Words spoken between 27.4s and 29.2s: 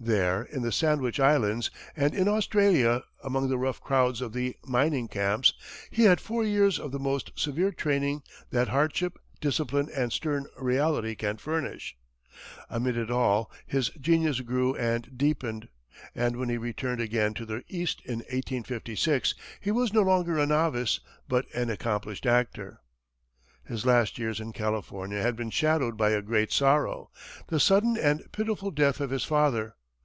the sudden and pitiful death of